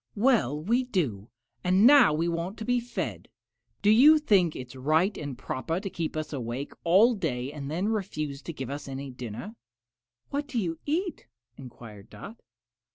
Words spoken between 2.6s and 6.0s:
be fed. Do you think it is right and proper to